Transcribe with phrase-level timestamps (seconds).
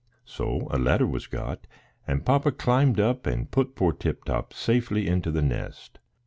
[0.25, 1.67] So a ladder was got,
[2.07, 5.99] and papa climbed up and put poor Tip Top safely into the nest.